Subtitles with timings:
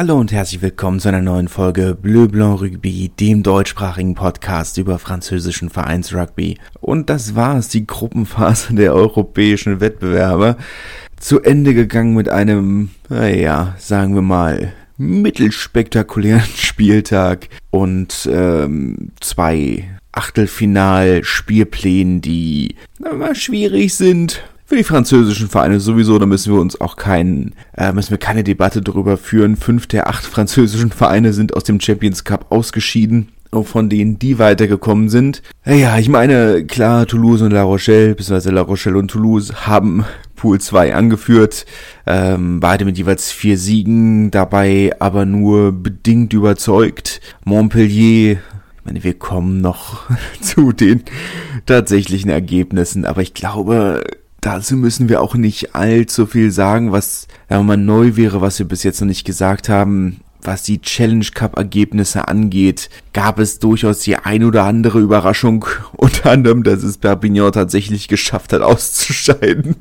[0.00, 4.98] Hallo und herzlich willkommen zu einer neuen Folge Bleu Blanc Rugby, dem deutschsprachigen Podcast über
[4.98, 6.56] französischen Vereinsrugby.
[6.80, 10.56] Und das war's, die Gruppenphase der europäischen Wettbewerbe.
[11.18, 22.22] Zu Ende gegangen mit einem, naja, sagen wir mal, mittelspektakulären Spieltag und ähm, zwei Achtelfinal-Spielplänen,
[22.22, 27.54] die na, schwierig sind für die französischen Vereine sowieso, da müssen wir uns auch kein,
[27.76, 29.56] äh, müssen wir keine Debatte darüber führen.
[29.56, 33.32] Fünf der acht französischen Vereine sind aus dem Champions Cup ausgeschieden
[33.64, 35.42] von denen die weitergekommen sind.
[35.66, 40.04] Ja, ich meine, klar, Toulouse und La Rochelle, beziehungsweise La Rochelle und Toulouse haben
[40.36, 41.66] Pool 2 angeführt,
[42.06, 47.20] ähm, beide mit jeweils vier Siegen, dabei aber nur bedingt überzeugt.
[47.44, 50.08] Montpellier, ich meine, wir kommen noch
[50.40, 51.02] zu den
[51.66, 54.04] tatsächlichen Ergebnissen, aber ich glaube,
[54.40, 58.66] dazu müssen wir auch nicht allzu viel sagen, was wenn man neu wäre, was wir
[58.66, 60.20] bis jetzt noch nicht gesagt haben.
[60.42, 66.30] Was die Challenge Cup Ergebnisse angeht, gab es durchaus die ein oder andere Überraschung, unter
[66.30, 69.76] anderem, dass es Perpignan tatsächlich geschafft hat, auszuscheiden.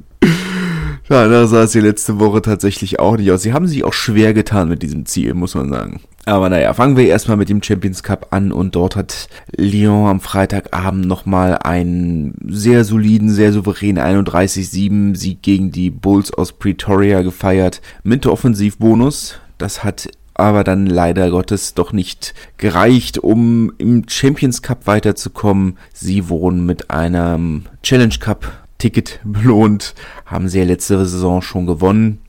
[1.10, 3.42] Ja, da sah es die letzte Woche tatsächlich auch nicht aus.
[3.42, 6.02] Sie haben sich auch schwer getan mit diesem Ziel, muss man sagen.
[6.26, 10.20] Aber naja, fangen wir erstmal mit dem Champions Cup an und dort hat Lyon am
[10.20, 17.82] Freitagabend nochmal einen sehr soliden, sehr souveränen 31-7 Sieg gegen die Bulls aus Pretoria gefeiert
[18.04, 19.40] mit Offensivbonus.
[19.58, 25.80] Das hat aber dann leider Gottes doch nicht gereicht, um im Champions Cup weiterzukommen.
[25.92, 29.94] Sie wurden mit einem Challenge Cup Ticket belohnt,
[30.26, 32.20] haben sie ja letzte Saison schon gewonnen.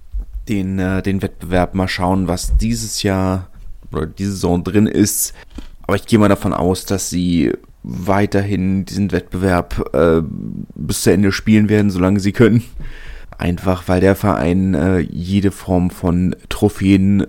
[0.48, 3.48] Den, äh, den Wettbewerb mal schauen, was dieses Jahr
[3.92, 5.32] oder diese Saison drin ist.
[5.82, 10.22] Aber ich gehe mal davon aus, dass sie weiterhin diesen Wettbewerb äh,
[10.74, 12.62] bis zu Ende spielen werden, solange sie können.
[13.38, 17.26] Einfach weil der Verein äh, jede Form von Trophäen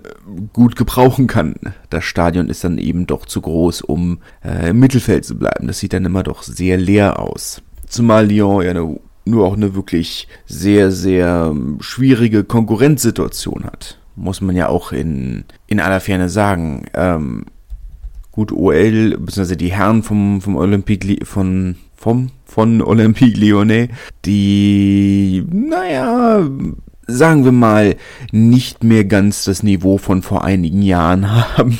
[0.52, 1.54] gut gebrauchen kann.
[1.88, 5.68] Das Stadion ist dann eben doch zu groß, um äh, im Mittelfeld zu bleiben.
[5.68, 7.62] Das sieht dann immer doch sehr leer aus.
[7.86, 13.98] Zumal Lyon ja eine nur auch eine wirklich sehr, sehr ähm, schwierige Konkurrenzsituation hat.
[14.16, 16.86] Muss man ja auch in, in aller Ferne sagen.
[16.94, 17.46] Ähm,
[18.30, 23.88] gut, OL, beziehungsweise die Herren vom, vom Olympique, von, vom, von Olympique Lyonnais,
[24.24, 26.48] die, naja,
[27.06, 27.96] sagen wir mal,
[28.32, 31.78] nicht mehr ganz das Niveau von vor einigen Jahren haben.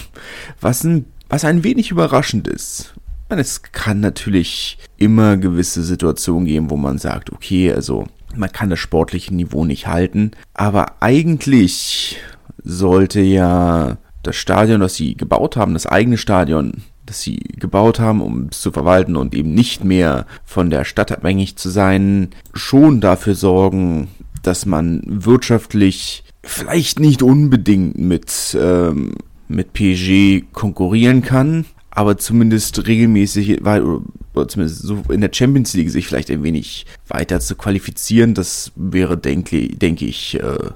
[0.61, 2.95] Was ein, was ein wenig überraschend ist
[3.39, 8.79] es kann natürlich immer gewisse Situationen geben, wo man sagt, okay, also man kann das
[8.79, 12.19] sportliche Niveau nicht halten, aber eigentlich
[12.63, 18.21] sollte ja das Stadion, das sie gebaut haben, das eigene Stadion, das sie gebaut haben,
[18.21, 23.01] um es zu verwalten und eben nicht mehr von der Stadt abhängig zu sein, schon
[23.01, 24.09] dafür sorgen,
[24.43, 29.15] dass man wirtschaftlich vielleicht nicht unbedingt mit, ähm,
[29.49, 36.07] mit PSG konkurrieren kann, aber zumindest regelmäßig, oder zumindest so in der Champions League sich
[36.07, 40.71] vielleicht ein wenig weiter zu qualifizieren, das wäre, denke, denke ich, äh,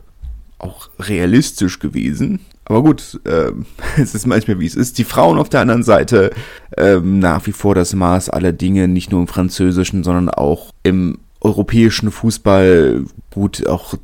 [0.59, 2.41] auch realistisch gewesen.
[2.67, 3.51] Aber gut, äh,
[3.97, 4.99] es ist manchmal wie es ist.
[4.99, 6.33] Die Frauen auf der anderen Seite
[6.77, 11.19] äh, nach wie vor das Maß aller Dinge, nicht nur im französischen, sondern auch im
[11.41, 13.05] europäischen Fußball.
[13.31, 13.95] Gut, auch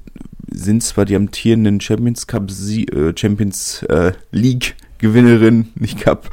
[0.50, 6.30] sind zwar die amtierenden Champions Cup, äh, Champions äh, League Gewinnerin, nicht Cup.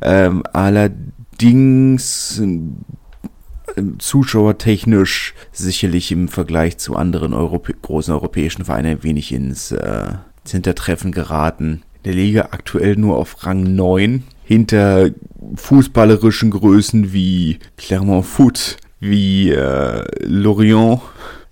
[0.00, 9.32] Ähm, allerdings äh, zuschauertechnisch sicherlich im Vergleich zu anderen Europä großen europäischen Vereinen ein wenig
[9.32, 10.12] ins, äh,
[10.50, 11.82] Hintertreffen geraten.
[11.98, 15.10] In der Liga aktuell nur auf Rang 9 hinter
[15.54, 21.00] fußballerischen Größen wie Clermont Foot, wie äh, Lorient.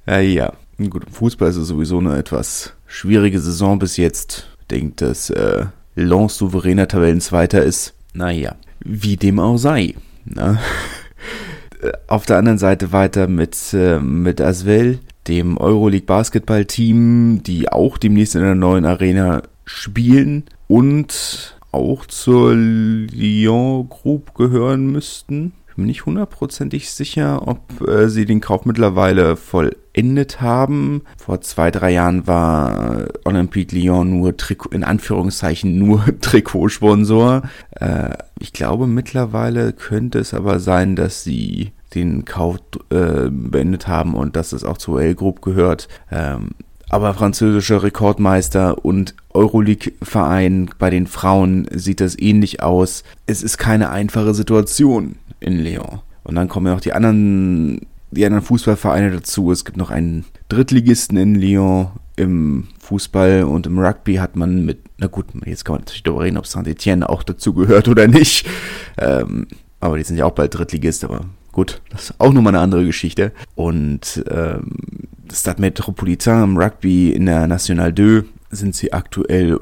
[0.06, 0.52] Äh, ja,
[0.88, 4.48] gut, Fußball ist sowieso eine etwas schwierige Saison bis jetzt.
[4.60, 5.66] Ich denke, dass äh,
[6.00, 7.94] Lens souveräner Tabellenzweiter ist.
[8.12, 9.94] Naja, wie dem auch sei.
[10.24, 10.52] Na?
[10.52, 10.58] Ne?
[12.08, 17.96] Auf der anderen Seite weiter mit, äh, mit Asvel, dem Euroleague Basketball Team, die auch
[17.96, 26.04] demnächst in einer neuen Arena spielen und auch zur Lyon Group gehören müssten bin nicht
[26.04, 31.02] hundertprozentig sicher, ob äh, sie den Kauf mittlerweile vollendet haben.
[31.16, 37.42] Vor zwei, drei Jahren war Olympique Lyon nur Trikot, in Anführungszeichen nur Trikotsponsor.
[37.70, 42.58] Äh, ich glaube mittlerweile könnte es aber sein, dass sie den Kauf
[42.90, 45.88] äh, beendet haben und dass es auch zur L Group gehört.
[46.12, 46.50] Ähm,
[46.90, 53.02] aber französischer Rekordmeister und Euroleague-Verein bei den Frauen sieht das ähnlich aus.
[53.26, 56.00] Es ist keine einfache Situation in Lyon.
[56.22, 59.50] Und dann kommen ja auch die anderen, die anderen Fußballvereine dazu.
[59.50, 64.80] Es gibt noch einen Drittligisten in Lyon, im Fußball und im Rugby hat man mit,
[64.98, 68.46] na gut, jetzt kann man natürlich darüber reden, ob Saint-Etienne auch dazu gehört oder nicht.
[68.98, 69.46] Ähm,
[69.80, 72.84] aber die sind ja auch bald Drittligist, aber gut, das ist auch nochmal eine andere
[72.84, 73.32] Geschichte.
[73.54, 74.72] Und ähm,
[75.32, 79.58] Stade Metropolitain im Rugby in der National 2 sind sie aktuell,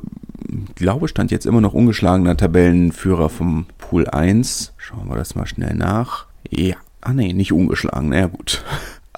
[0.75, 4.75] glaube stand jetzt immer noch ungeschlagener Tabellenführer vom Pool 1.
[4.77, 6.27] Schauen wir das mal schnell nach.
[6.51, 8.65] Ja, ah nee, nicht ungeschlagen, na ja gut.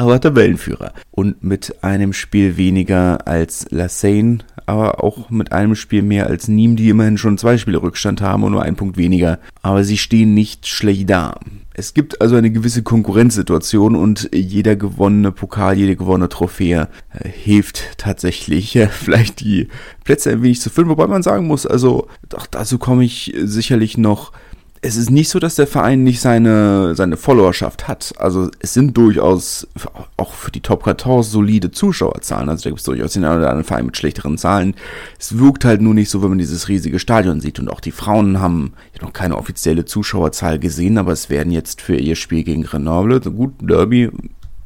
[0.00, 0.94] Aber Tabellenführer.
[1.10, 6.76] Und mit einem Spiel weniger als Lassane, aber auch mit einem Spiel mehr als Nîmes,
[6.76, 9.40] die immerhin schon zwei Spiele Rückstand haben und nur einen Punkt weniger.
[9.60, 11.38] Aber sie stehen nicht schlecht da.
[11.74, 17.98] Es gibt also eine gewisse Konkurrenzsituation und jeder gewonnene Pokal, jede gewonnene Trophäe äh, hilft
[17.98, 19.68] tatsächlich, äh, vielleicht die
[20.04, 20.88] Plätze ein wenig zu füllen.
[20.88, 24.32] Wobei man sagen muss, also doch, dazu komme ich sicherlich noch
[24.82, 28.14] es ist nicht so, dass der Verein nicht seine, seine Followerschaft hat.
[28.16, 29.66] Also es sind durchaus
[30.16, 32.48] auch für die Top 14 solide Zuschauerzahlen.
[32.48, 34.74] Also da gibt es durchaus den einen oder anderen Verein mit schlechteren Zahlen.
[35.18, 37.58] Es wirkt halt nur nicht so, wenn man dieses riesige Stadion sieht.
[37.58, 38.72] Und auch die Frauen haben
[39.02, 43.54] noch keine offizielle Zuschauerzahl gesehen, aber es werden jetzt für ihr Spiel gegen Grenoble, gut,
[43.60, 44.10] Derby,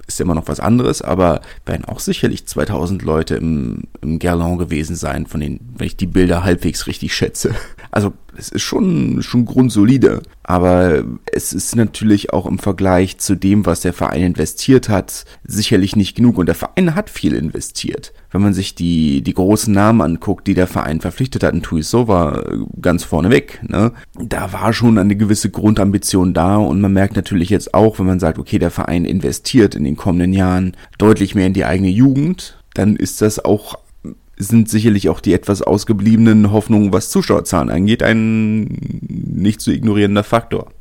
[0.06, 4.96] ist immer noch was anderes, aber werden auch sicherlich 2000 Leute im, im Gerland gewesen
[4.96, 7.54] sein, von denen, wenn ich die Bilder halbwegs richtig schätze.
[7.90, 13.66] Also es ist schon, schon grundsolide, aber es ist natürlich auch im Vergleich zu dem,
[13.66, 16.38] was der Verein investiert hat, sicherlich nicht genug.
[16.38, 18.12] Und der Verein hat viel investiert.
[18.34, 22.42] Wenn man sich die, die großen Namen anguckt, die der Verein verpflichtet hat, ein Tuisova
[22.82, 23.92] ganz vorneweg, ne?
[24.19, 28.19] da war schon eine gewisse Grundambition da und man merkt natürlich jetzt auch, wenn man
[28.19, 32.58] sagt, okay, der Verein investiert in den kommenden Jahren deutlich mehr in die eigene Jugend,
[32.75, 33.78] dann ist das auch
[34.37, 38.64] sind sicherlich auch die etwas ausgebliebenen Hoffnungen, was Zuschauerzahlen angeht, ein
[39.08, 40.72] nicht zu ignorierender Faktor.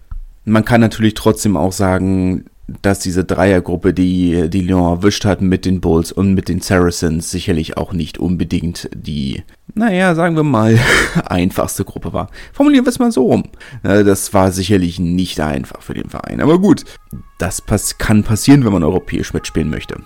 [0.44, 5.66] Man kann natürlich trotzdem auch sagen, dass diese Dreiergruppe, die, die Lyon erwischt hat mit
[5.66, 9.44] den Bulls und mit den Saracens, sicherlich auch nicht unbedingt die,
[9.74, 10.80] naja, sagen wir mal,
[11.26, 12.30] einfachste Gruppe war.
[12.54, 13.44] Formulieren wir es mal so rum.
[13.84, 16.40] Das war sicherlich nicht einfach für den Verein.
[16.40, 16.86] Aber gut,
[17.38, 19.98] das pass kann passieren, wenn man europäisch mitspielen möchte.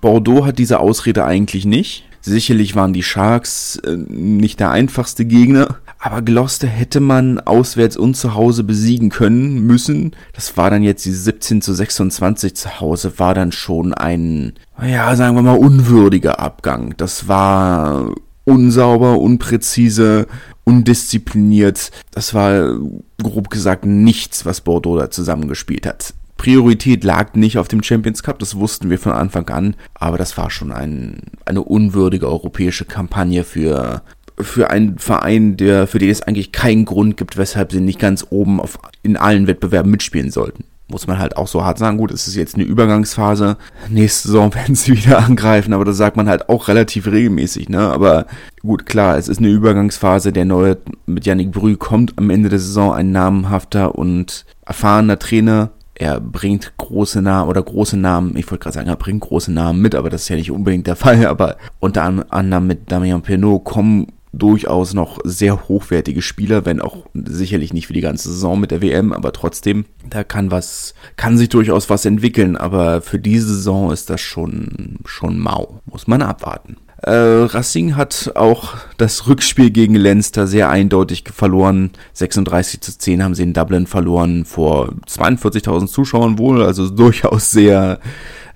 [0.00, 2.04] Bordeaux hat diese Ausrede eigentlich nicht.
[2.26, 8.16] Sicherlich waren die Sharks äh, nicht der einfachste Gegner, aber Gloucester hätte man auswärts und
[8.16, 10.16] zu Hause besiegen können müssen.
[10.32, 15.14] Das war dann jetzt die 17 zu 26 zu Hause, war dann schon ein, ja,
[15.14, 16.94] sagen wir mal, unwürdiger Abgang.
[16.96, 18.10] Das war
[18.42, 20.26] unsauber, unpräzise,
[20.64, 21.92] undiszipliniert.
[22.10, 22.76] Das war
[23.22, 26.12] grob gesagt nichts, was Bordeaux da zusammengespielt hat.
[26.36, 30.36] Priorität lag nicht auf dem Champions Cup, das wussten wir von Anfang an, aber das
[30.36, 34.02] war schon ein, eine unwürdige europäische Kampagne für,
[34.38, 38.26] für einen Verein, der, für den es eigentlich keinen Grund gibt, weshalb sie nicht ganz
[38.30, 40.64] oben auf, in allen Wettbewerben mitspielen sollten.
[40.88, 43.56] Muss man halt auch so hart sagen, gut, es ist jetzt eine Übergangsphase,
[43.88, 47.80] nächste Saison werden sie wieder angreifen, aber das sagt man halt auch relativ regelmäßig, ne,
[47.80, 48.26] aber
[48.60, 52.60] gut, klar, es ist eine Übergangsphase, der neue, mit Yannick Brü kommt am Ende der
[52.60, 58.62] Saison ein namhafter und erfahrener Trainer, er bringt große Namen oder große Namen, ich wollte
[58.62, 61.26] gerade sagen, er bringt große Namen mit, aber das ist ja nicht unbedingt der Fall,
[61.26, 67.72] aber unter anderem mit Damien Penaud kommen durchaus noch sehr hochwertige Spieler, wenn auch sicherlich
[67.72, 71.48] nicht für die ganze Saison mit der WM, aber trotzdem, da kann was, kann sich
[71.48, 75.80] durchaus was entwickeln, aber für diese Saison ist das schon, schon mau.
[75.86, 76.76] Muss man abwarten.
[77.02, 81.90] Äh, Racing hat auch das Rückspiel gegen Leinster sehr eindeutig verloren.
[82.14, 88.00] 36 zu 10 haben sie in Dublin verloren vor 42.000 Zuschauern wohl, also durchaus sehr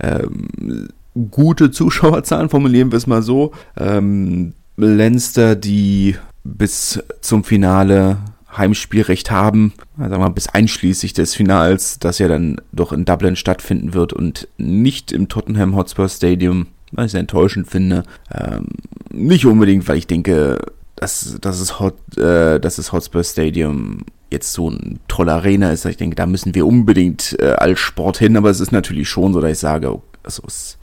[0.01, 0.89] ähm,
[1.31, 3.53] gute Zuschauerzahlen, formulieren wir es mal so.
[3.77, 8.17] Ähm, Leinster, die bis zum Finale
[8.57, 13.37] Heimspielrecht haben, sagen wir mal bis einschließlich des Finals, das ja dann doch in Dublin
[13.37, 18.05] stattfinden wird und nicht im Tottenham Hotspur Stadium was ich sehr enttäuschend finde.
[18.33, 18.67] Ähm,
[19.13, 20.59] nicht unbedingt, weil ich denke,
[20.97, 25.85] dass, dass, es Hot, äh, dass das Hotspur Stadium jetzt so ein toller Arena ist.
[25.85, 29.33] Ich denke, da müssen wir unbedingt äh, als Sport hin, aber es ist natürlich schon
[29.33, 30.79] so, dass ich sage, also es,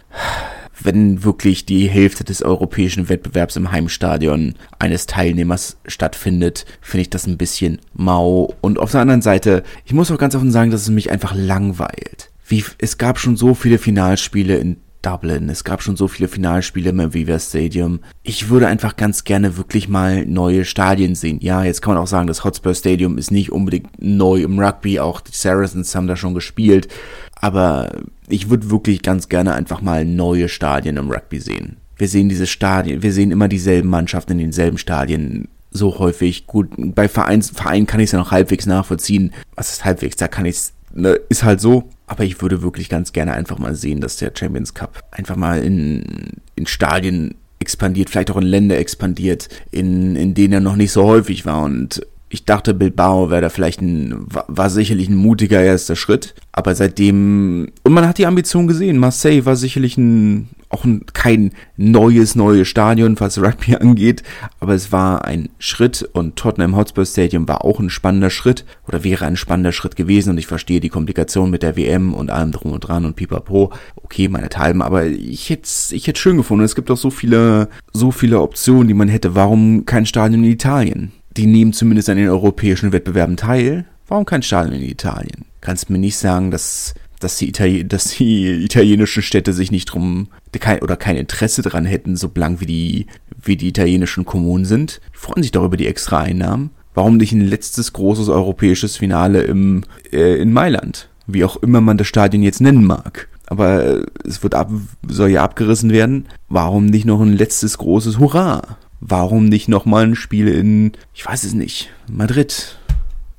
[0.82, 7.28] wenn wirklich die Hälfte des europäischen Wettbewerbs im Heimstadion eines Teilnehmers stattfindet, finde ich das
[7.28, 8.54] ein bisschen mau.
[8.62, 11.34] Und auf der anderen Seite, ich muss auch ganz offen sagen, dass es mich einfach
[11.36, 12.32] langweilt.
[12.48, 15.50] Wie, es gab schon so viele Finalspiele in Dublin.
[15.50, 18.00] Es gab schon so viele Finalspiele im Aviva Stadium.
[18.24, 21.40] Ich würde einfach ganz gerne wirklich mal neue Stadien sehen.
[21.42, 25.00] Ja, jetzt kann man auch sagen, das Hotspur Stadium ist nicht unbedingt neu im Rugby.
[25.00, 26.88] Auch die Saracens haben da schon gespielt.
[27.36, 27.90] Aber
[28.28, 31.78] ich würde wirklich ganz gerne einfach mal neue Stadien im Rugby sehen.
[31.96, 36.48] Wir sehen diese Stadien, wir sehen immer dieselben Mannschaften in denselben Stadien so häufig.
[36.48, 39.34] Gut, bei Vereins, Verein kann ich es ja noch halbwegs nachvollziehen.
[39.56, 40.16] Was ist halbwegs?
[40.18, 41.90] Da kann ich es, ne, ist halt so.
[42.06, 45.62] Aber ich würde wirklich ganz gerne einfach mal sehen, dass der Champions Cup einfach mal
[45.62, 50.92] in, in Stadien expandiert, vielleicht auch in Länder expandiert, in, in denen er noch nicht
[50.92, 51.64] so häufig war.
[51.64, 56.36] Und ich dachte, Bilbao wäre da vielleicht ein, war sicherlich ein mutiger erster Schritt.
[56.52, 61.52] Aber seitdem, und man hat die Ambition gesehen, Marseille war sicherlich ein, auch ein, kein
[61.78, 64.24] neues, neues Stadion, was Rugby angeht.
[64.60, 69.06] Aber es war ein Schritt und Tottenham Hotspur Stadium war auch ein spannender Schritt oder
[69.06, 70.32] wäre ein spannender Schritt gewesen.
[70.32, 73.72] Und ich verstehe die Komplikation mit der WM und allem drum und dran und pipapo.
[73.96, 76.66] Okay, meine Teilen, aber ich hätte ich hätte schön gefunden.
[76.66, 79.34] Es gibt auch so viele, so viele Optionen, die man hätte.
[79.34, 81.14] Warum kein Stadion in Italien?
[81.38, 83.86] Die nehmen zumindest an den europäischen Wettbewerben teil.
[84.08, 85.46] Warum kein Stadion in Italien?
[85.62, 90.30] Kannst mir nicht sagen, dass, dass, die, Itali dass die italienischen Städte sich nicht drum
[90.60, 93.08] kein, oder kein Interesse dran hätten, so blank wie die,
[93.42, 95.02] wie die italienischen Kommunen sind.
[95.14, 96.72] Die freuen sich doch über die extra Einnahmen.
[96.94, 101.10] Warum nicht ein letztes großes europäisches Finale im, äh, in Mailand?
[101.28, 103.28] Wie auch immer man das Stadion jetzt nennen mag.
[103.46, 104.72] Aber es wird ab,
[105.08, 106.28] soll ja abgerissen werden.
[106.50, 108.78] Warum nicht noch ein letztes großes Hurra?
[109.00, 112.78] Warum nicht nochmal ein Spiel in, ich weiß es nicht, Madrid?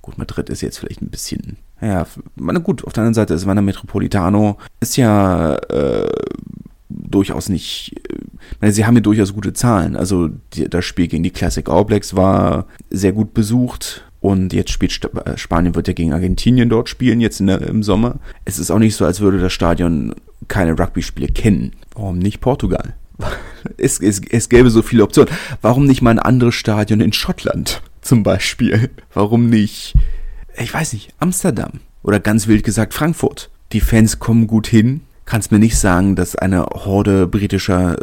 [0.03, 3.47] Gut, Madrid ist jetzt vielleicht ein bisschen, ja, meine, gut, auf der anderen Seite ist
[3.47, 6.11] Wanner Metropolitano, ist ja äh,
[6.88, 8.19] durchaus nicht, äh,
[8.61, 9.97] meine, sie haben ja durchaus gute Zahlen.
[9.97, 14.05] Also die, das Spiel gegen die Classic All war sehr gut besucht.
[14.21, 17.85] Und jetzt spielt Sp äh, Spanien wird ja gegen Argentinien dort spielen, jetzt der, im
[17.85, 18.17] Sommer.
[18.45, 20.15] Es ist auch nicht so, als würde das Stadion
[20.49, 21.73] keine Rugby-Spiele kennen.
[21.95, 22.95] Warum nicht Portugal?
[23.79, 25.33] es, es, es gäbe so viele Optionen.
[25.63, 28.91] Warum nicht mal ein anderes Stadion in Schottland zum Beispiel?
[29.15, 29.95] Warum nicht,
[30.57, 33.51] ich weiß nicht, Amsterdam oder ganz wild gesagt Frankfurt?
[33.73, 35.03] Die Fans kommen gut hin.
[35.25, 37.99] Kannst mir nicht sagen, dass eine Horde britischer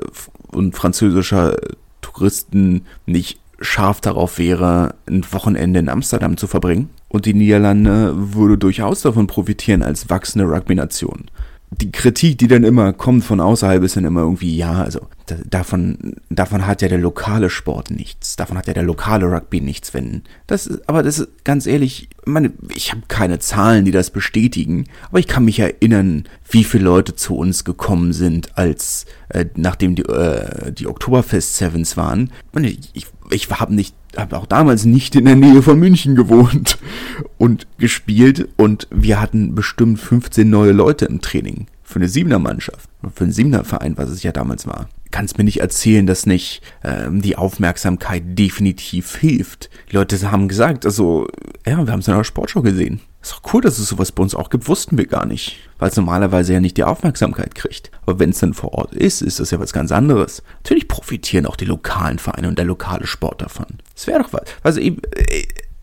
[0.52, 1.58] und französischer
[2.02, 6.90] Touristen nicht scharf darauf wäre, ein Wochenende in Amsterdam zu verbringen.
[7.08, 11.26] Und die Niederlande würde durchaus davon profitieren als wachsende Rugby-Nation
[11.72, 15.36] die Kritik, die dann immer kommt von außerhalb, ist dann immer irgendwie, ja, also da,
[15.46, 18.36] davon, davon hat ja der lokale Sport nichts.
[18.36, 20.24] Davon hat ja der lokale Rugby nichts, wenn.
[20.48, 24.86] Das ist, aber das ist ganz ehrlich, meine, ich habe keine Zahlen, die das bestätigen,
[25.10, 29.96] aber ich kann mich erinnern, wie viele Leute zu uns gekommen sind, als äh, nachdem
[29.96, 32.32] die, äh, die Oktoberfest Sevens waren.
[32.54, 36.78] Meine, ich, ich habe nicht habe auch damals nicht in der Nähe von München gewohnt
[37.38, 42.90] und gespielt und wir hatten bestimmt 15 neue Leute im Training für eine Siebener Mannschaft,
[43.14, 46.62] für einen Siebener Verein, was es ja damals war kannst mir nicht erzählen, dass nicht
[46.84, 49.70] ähm, die Aufmerksamkeit definitiv hilft.
[49.90, 51.30] Die Leute haben gesagt, also,
[51.66, 53.00] ja, wir haben es in der Sportshow gesehen.
[53.26, 55.58] Ist doch cool, dass es sowas bei uns auch gibt, wussten wir gar nicht.
[55.80, 57.90] Weil es normalerweise ja nicht die Aufmerksamkeit kriegt.
[58.06, 60.44] Aber wenn es dann vor Ort ist, ist das ja was ganz anderes.
[60.58, 63.66] Natürlich profitieren auch die lokalen Vereine und der lokale Sport davon.
[63.96, 64.44] Das wäre doch was.
[64.62, 65.00] Also ich,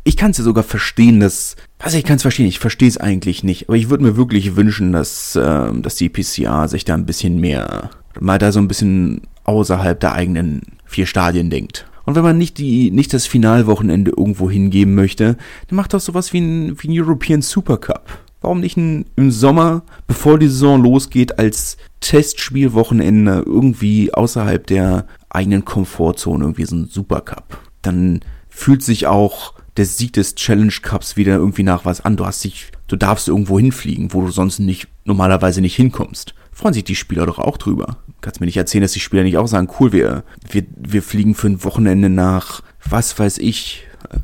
[0.04, 1.56] ich kann es ja sogar verstehen, dass.
[1.80, 3.68] Also ich kann es verstehen, ich verstehe es eigentlich nicht.
[3.68, 7.40] Aber ich würde mir wirklich wünschen, dass, äh, dass die PCA sich da ein bisschen
[7.40, 11.86] mehr mal da so ein bisschen außerhalb der eigenen vier Stadien denkt.
[12.04, 15.36] Und wenn man nicht die, nicht das Finalwochenende irgendwo hingeben möchte,
[15.68, 18.06] dann macht doch sowas wie ein, wie ein European Super Cup.
[18.40, 25.64] Warum nicht ein, im Sommer, bevor die Saison losgeht, als Testspielwochenende irgendwie außerhalb der eigenen
[25.64, 27.58] Komfortzone irgendwie so ein Super Cup?
[27.82, 32.16] Dann fühlt sich auch der Sieg des Challenge Cups wieder irgendwie nach was an.
[32.16, 36.74] Du hast dich, du darfst irgendwo hinfliegen, wo du sonst nicht, normalerweise nicht hinkommst freuen
[36.74, 37.96] sich die Spieler doch auch drüber.
[38.22, 41.34] Kannst mir nicht erzählen, dass die Spieler nicht auch sagen, cool, wir, wir, wir fliegen
[41.34, 44.18] für ein Wochenende nach, was weiß ich, äh,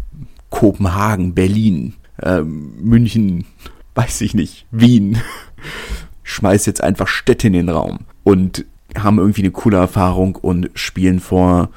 [0.49, 3.45] Kopenhagen, Berlin, äh, München,
[3.95, 5.19] weiß ich nicht, Wien.
[6.23, 8.65] Schmeiß jetzt einfach Städte in den Raum und
[8.97, 11.71] haben irgendwie eine coole Erfahrung und spielen vor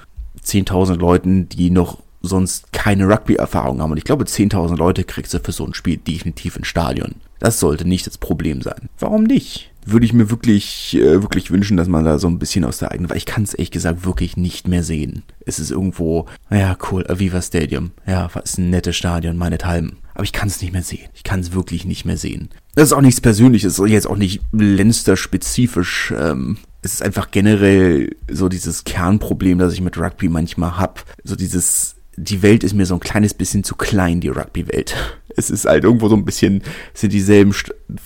[0.43, 3.91] 10.000 Leuten, die noch sonst keine Rugby-Erfahrung haben.
[3.91, 7.15] Und ich glaube, 10.000 Leute kriegst du für so ein Spiel definitiv ins Stadion.
[7.39, 8.89] Das sollte nicht das Problem sein.
[8.99, 9.70] Warum nicht?
[9.85, 12.91] Würde ich mir wirklich, äh, wirklich wünschen, dass man da so ein bisschen aus der
[12.91, 15.23] eigenen, weil ich kann es ehrlich gesagt wirklich nicht mehr sehen.
[15.45, 19.97] Es ist irgendwo, ja cool, Aviva Stadium, ja, ist ein nettes Stadion, meinethalben.
[20.13, 21.07] Aber ich kann es nicht mehr sehen.
[21.13, 22.49] Ich kann es wirklich nicht mehr sehen.
[22.75, 26.13] Das ist auch nichts Persönliches, ist jetzt auch nicht Lenster-spezifisch.
[26.17, 31.05] Ähm, es ist einfach generell so dieses Kernproblem, das ich mit Rugby manchmal hab.
[31.23, 34.95] So dieses die Welt ist mir so ein kleines bisschen zu klein, die Rugby-Welt.
[35.37, 36.61] Es ist halt irgendwo so ein bisschen,
[36.93, 37.55] es sind dieselben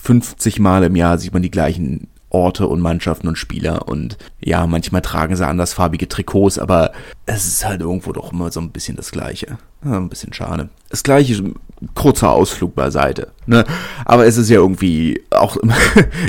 [0.00, 4.64] 50 Mal im Jahr sieht man die gleichen Orte und Mannschaften und Spieler und ja,
[4.68, 6.92] manchmal tragen sie andersfarbige Trikots, aber
[7.26, 9.58] es ist halt irgendwo doch immer so ein bisschen das Gleiche.
[9.82, 10.68] ein bisschen schade.
[10.88, 11.52] Das gleiche,
[11.94, 13.32] kurzer Ausflug beiseite.
[13.46, 13.64] Ne?
[14.04, 15.76] Aber es ist ja irgendwie auch immer,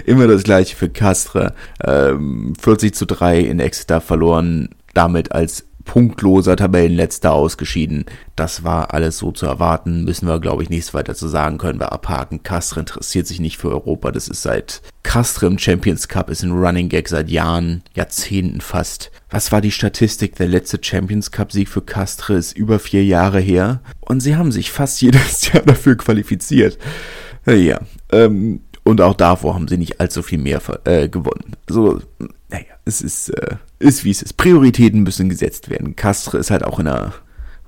[0.08, 1.54] immer das gleiche für Castre.
[1.84, 8.06] Ähm, 40 zu 3 in Exeter verloren, damit als punktloser Tabellenletzter ausgeschieden.
[8.36, 10.04] Das war alles so zu erwarten.
[10.04, 11.58] Müssen wir, glaube ich, nichts weiter zu sagen.
[11.58, 12.44] Können wir abhaken.
[12.44, 14.12] Castre interessiert sich nicht für Europa.
[14.12, 19.10] Das ist seit Castre im Champions Cup, ist ein Running Gag seit Jahren, Jahrzehnten fast.
[19.30, 20.36] Was war die Statistik?
[20.36, 23.82] Der letzte Champions Cup Sieg für Castre ist über vier Jahre her.
[24.02, 26.78] Und sie haben sich fast jedes Jahr dafür qualifiziert.
[27.46, 27.80] Ja,
[28.12, 31.56] ähm, und auch davor haben sie nicht allzu viel mehr äh, gewonnen.
[31.70, 32.02] So,
[32.50, 34.38] naja, es ist, äh, ist wie es ist.
[34.38, 35.96] Prioritäten müssen gesetzt werden.
[35.96, 37.14] Castre ist halt auch in der,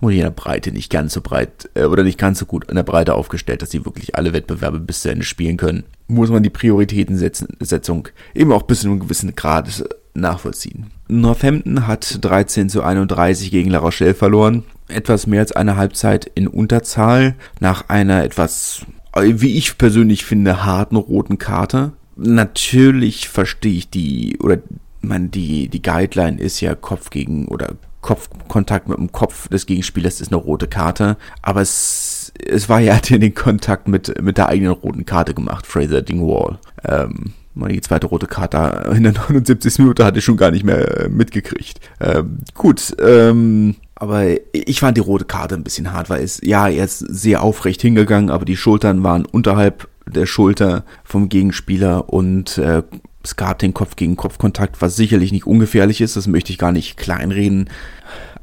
[0.02, 2.84] in der Breite nicht ganz so breit äh, oder nicht ganz so gut in der
[2.84, 5.84] Breite aufgestellt, dass sie wirklich alle Wettbewerbe bis zu Ende spielen können.
[6.08, 9.84] Muss man die Prioritätensetzung eben auch bis zu einem gewissen Grad
[10.14, 10.88] nachvollziehen.
[11.08, 14.64] Northampton hat 13 zu 31 gegen La Rochelle verloren.
[14.88, 18.86] Etwas mehr als eine Halbzeit in Unterzahl nach einer etwas,
[19.16, 21.94] wie ich persönlich finde, harten roten Karte.
[22.16, 24.58] Natürlich verstehe ich die, oder
[25.02, 30.22] man, die, die Guideline ist ja Kopf gegen, oder Kopfkontakt mit dem Kopf des Gegenspielers
[30.22, 34.38] ist eine rote Karte, aber es, es war ja, hat ja den Kontakt mit, mit
[34.38, 36.60] der eigenen roten Karte gemacht, Fraser Dingwall.
[36.84, 39.80] Ähm, die zweite rote Karte in der 79.
[39.80, 41.80] Minute hatte ich schon gar nicht mehr äh, mitgekriegt.
[42.00, 46.70] Ähm, gut, ähm, aber ich fand die rote Karte ein bisschen hart, weil es, ja,
[46.70, 52.58] er ist sehr aufrecht hingegangen, aber die Schultern waren unterhalb der Schulter vom Gegenspieler und
[52.58, 52.84] äh,
[53.24, 56.72] es gab den Kopf gegen Kopfkontakt, was sicherlich nicht ungefährlich ist, das möchte ich gar
[56.72, 57.70] nicht kleinreden.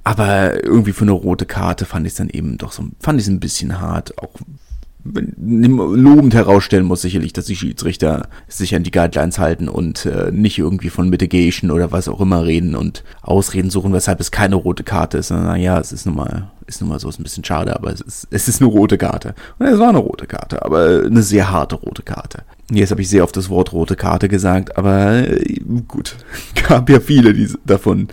[0.05, 3.27] Aber irgendwie für eine rote Karte fand ich es dann eben doch so, fand ich
[3.27, 4.35] es ein bisschen hart, auch
[5.39, 10.59] lobend herausstellen muss sicherlich, dass die Schiedsrichter sich an die Guidelines halten und äh, nicht
[10.59, 14.85] irgendwie von Mitigation oder was auch immer reden und Ausreden suchen, weshalb es keine rote
[14.85, 15.31] Karte ist.
[15.31, 18.01] Naja, es ist nun mal, ist nun mal so, ist ein bisschen schade, aber es
[18.01, 19.35] ist, es ist eine rote Karte.
[19.59, 22.43] Und es war eine rote Karte, aber eine sehr harte rote Karte.
[22.71, 26.17] Jetzt habe ich sehr oft das Wort rote Karte gesagt, aber äh, gut,
[26.69, 28.09] gab ja viele die, davon,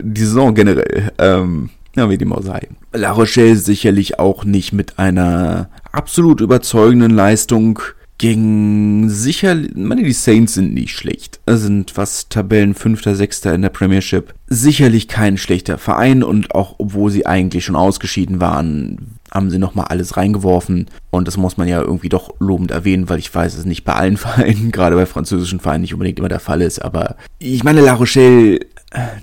[0.00, 1.12] die Saison generell.
[1.18, 2.68] Ähm, ja, wie dem auch sei.
[2.92, 7.80] La Rochelle sicherlich auch nicht mit einer absolut überzeugenden Leistung
[8.20, 11.40] gegen sicher, meine, die Saints sind nicht schlecht.
[11.46, 14.34] Sind was Tabellen fünfter, sechster in der Premiership.
[14.46, 19.86] Sicherlich kein schlechter Verein und auch obwohl sie eigentlich schon ausgeschieden waren, haben sie nochmal
[19.86, 20.88] alles reingeworfen.
[21.08, 23.94] Und das muss man ja irgendwie doch lobend erwähnen, weil ich weiß, es nicht bei
[23.94, 26.80] allen Vereinen, gerade bei französischen Vereinen nicht unbedingt immer der Fall ist.
[26.80, 28.60] Aber ich meine, La Rochelle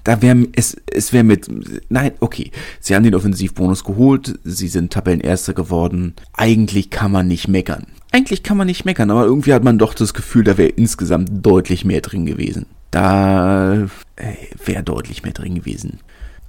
[0.04, 1.50] da wäre es, es wäre mit,
[1.90, 6.16] nein, okay, sie haben den Offensivbonus geholt, sie sind Tabellenerster geworden.
[6.34, 7.88] Eigentlich kann man nicht meckern.
[8.12, 11.30] Eigentlich kann man nicht meckern, aber irgendwie hat man doch das Gefühl, da wäre insgesamt
[11.46, 12.66] deutlich mehr drin gewesen.
[12.92, 16.00] Da äh, wäre deutlich mehr drin gewesen.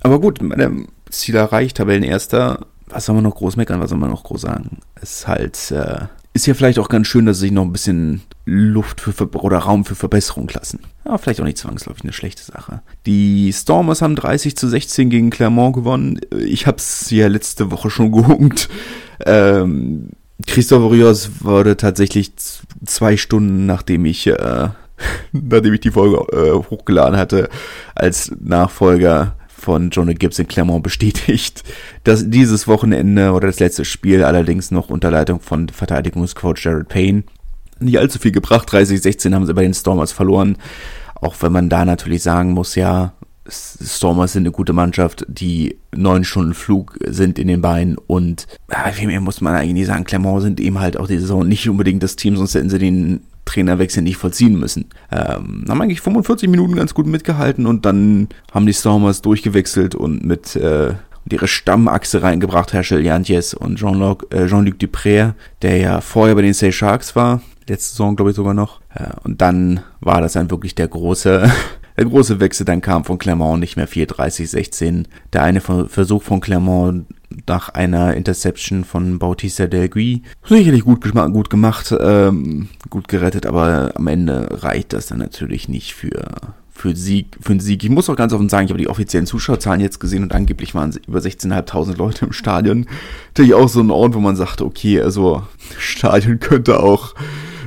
[0.01, 2.67] Aber gut, meine, Ziel erreicht, Tabellenerster.
[2.87, 3.81] Was soll man noch groß meckern?
[3.81, 4.79] Was soll man noch groß sagen?
[4.95, 6.07] Es ist halt, äh,
[6.39, 9.85] ist ja vielleicht auch ganz schön, dass sich noch ein bisschen Luft für, oder Raum
[9.85, 10.79] für Verbesserung lassen.
[11.03, 12.81] Aber vielleicht auch nicht zwangsläufig eine schlechte Sache.
[13.07, 16.21] Die Stormers haben 30 zu 16 gegen Clermont gewonnen.
[16.39, 18.69] Ich habe es ja letzte Woche schon gehunkt.
[19.27, 20.11] Ähm,
[20.47, 22.31] Christoph Rios wurde tatsächlich
[22.87, 24.69] zwei Stunden, nachdem ich, äh,
[25.33, 27.49] nachdem ich die Folge äh, hochgeladen hatte,
[27.97, 31.65] als Nachfolger von Jonah Gibbs in Clermont bestätigt,
[32.05, 37.25] dass dieses Wochenende oder das letzte Spiel allerdings noch unter Leitung von Verteidigungscoach Jared Payne
[37.81, 38.69] nicht allzu viel gebracht.
[38.71, 40.57] 30-16 haben sie bei den Stormers verloren.
[41.21, 43.13] Auch wenn man da natürlich sagen muss, ja,
[43.51, 48.93] Stormers sind eine gute Mannschaft, die neun Stunden Flug sind in den Beinen und ja,
[48.93, 50.05] viel mehr muss man eigentlich sagen.
[50.05, 53.21] Clermont sind eben halt auch die Saison nicht unbedingt das Team, sonst hätten sie den
[53.49, 54.87] Trainerwechsel nicht vollziehen müssen.
[55.11, 60.25] Ähm, haben eigentlich 45 Minuten ganz gut mitgehalten und dann haben die Stormers durchgewechselt und
[60.25, 60.95] mit äh,
[61.31, 65.33] ihre Stammachse reingebracht, Herschel Jantjes und Jean-Luc äh, Jean Dupré,
[65.63, 68.81] der ja vorher bei den Say Sharks war, letzte Saison glaube ich sogar noch.
[68.95, 71.51] Äh, und dann war das dann wirklich der große
[71.99, 75.05] der große Wechsel dann kam von Clermont nicht mehr 4-30-16.
[75.33, 77.07] Der eine Versuch von Clermont
[77.47, 80.23] nach einer Interception von Bautista Del Gui.
[80.45, 85.95] Sicherlich gut, gut gemacht, ähm, gut gerettet, aber am Ende reicht das dann natürlich nicht
[85.95, 86.25] für,
[86.71, 87.83] für, Sieg, für einen Sieg.
[87.85, 90.75] Ich muss auch ganz offen sagen, ich habe die offiziellen Zuschauerzahlen jetzt gesehen und angeblich
[90.75, 92.87] waren es über 16.500 Leute im Stadion.
[93.29, 95.43] Natürlich auch so ein Ort, wo man sagt, okay, also
[95.79, 97.15] Stadion könnte auch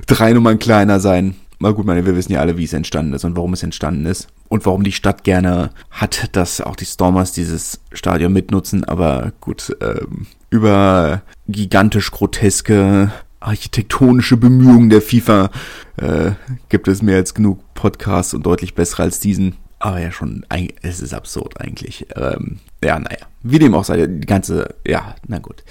[0.08, 1.36] drei Nummern kleiner sein.
[1.62, 4.08] Mal gut, meine, wir wissen ja alle, wie es entstanden ist und warum es entstanden
[4.08, 4.30] ist.
[4.50, 8.84] Und warum die Stadt gerne hat, dass auch die Stormers dieses Stadion mitnutzen.
[8.84, 15.52] Aber gut, ähm, über gigantisch groteske architektonische Bemühungen der FIFA
[15.98, 16.32] äh,
[16.70, 19.56] gibt es mehr als genug Podcasts und deutlich bessere als diesen.
[19.78, 20.44] Aber ja, schon,
[20.82, 22.08] es ist absurd eigentlich.
[22.16, 25.64] Ähm, ja, naja, wie dem auch sei, die ganze, ja, na gut.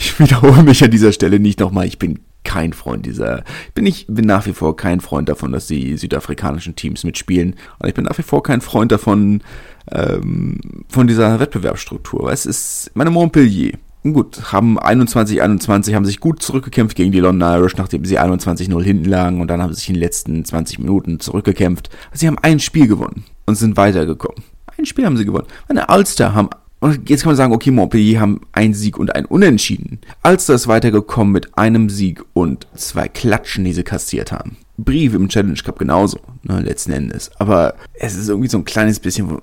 [0.00, 1.86] Ich wiederhole mich an dieser Stelle nicht nochmal.
[1.86, 5.66] Ich bin kein Freund dieser, bin ich, bin nach wie vor kein Freund davon, dass
[5.66, 7.56] die südafrikanischen Teams mitspielen.
[7.78, 9.42] Und ich bin nach wie vor kein Freund davon,
[9.92, 10.58] ähm,
[10.88, 12.32] von dieser Wettbewerbsstruktur.
[12.32, 17.60] Es ist, meine Montpellier, gut, haben 21, 21, haben sich gut zurückgekämpft gegen die London
[17.60, 20.78] Irish, nachdem sie 21-0 hinten lagen und dann haben sie sich in den letzten 20
[20.78, 21.90] Minuten zurückgekämpft.
[22.14, 24.42] Sie haben ein Spiel gewonnen und sind weitergekommen.
[24.78, 25.48] Ein Spiel haben sie gewonnen.
[25.68, 26.48] Meine Ulster haben
[26.80, 30.00] und jetzt kann man sagen, okay, Montpellier haben einen Sieg und einen Unentschieden.
[30.22, 34.56] Ulster ist weitergekommen mit einem Sieg und zwei Klatschen, die sie kassiert haben.
[34.76, 37.30] Brief im Challenge Cup genauso, ne, letzten Endes.
[37.38, 39.38] Aber es ist irgendwie so ein kleines bisschen,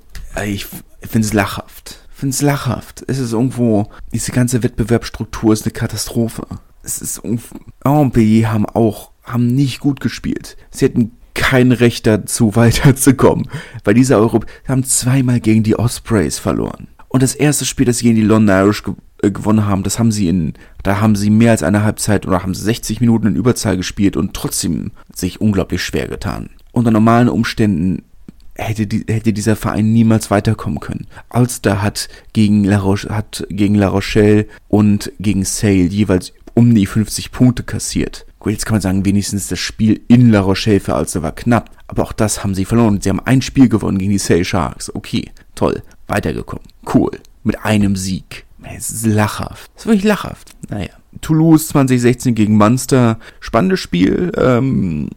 [0.46, 0.66] ich
[1.02, 3.04] finde es lachhaft finde es lachhaft.
[3.08, 6.48] Es ist irgendwo, diese ganze Wettbewerbsstruktur ist eine Katastrophe.
[6.82, 10.56] Es ist irgendwo, Montpellier haben auch, haben nicht gut gespielt.
[10.72, 13.50] Sie hätten kein Recht dazu, weiterzukommen.
[13.84, 16.88] Weil diese Europa, haben zweimal gegen die Ospreys verloren.
[17.08, 20.00] Und das erste Spiel, das sie gegen die London Irish ge äh, gewonnen haben, das
[20.00, 23.28] haben sie in, da haben sie mehr als eine Halbzeit oder haben sie 60 Minuten
[23.28, 26.50] in Überzahl gespielt und trotzdem sich unglaublich schwer getan.
[26.72, 28.04] Unter normalen Umständen
[28.56, 31.08] hätte, die, hätte dieser Verein niemals weiterkommen können.
[31.34, 36.86] Ulster hat gegen La, Roche, hat gegen La Rochelle und gegen Sale jeweils um die
[36.86, 38.26] 50 Punkte kassiert.
[38.40, 41.70] Gut, jetzt kann man sagen, wenigstens das Spiel in La Rochelle für Ulster war knapp.
[41.88, 43.02] Aber auch das haben sie verloren.
[43.02, 44.94] Sie haben ein Spiel gewonnen gegen die Sale Sharks.
[44.94, 45.82] Okay, toll.
[46.08, 46.66] Weitergekommen.
[46.94, 47.12] Cool.
[47.44, 48.46] Mit einem Sieg.
[48.64, 49.70] Es ist lachhaft.
[49.76, 50.56] Es ist wirklich lachhaft.
[50.70, 50.90] Naja.
[51.22, 53.20] Toulouse 2016 gegen Munster.
[53.40, 54.32] Spannendes Spiel.
[54.38, 55.10] Ähm,